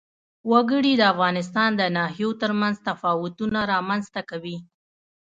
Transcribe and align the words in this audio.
وګړي 0.51 0.93
د 0.97 1.03
افغانستان 1.13 1.69
د 1.75 1.81
ناحیو 1.97 2.29
ترمنځ 2.41 2.75
تفاوتونه 2.87 3.59
رامنځ 3.73 4.03
ته 4.13 4.21
کوي. 4.29 4.57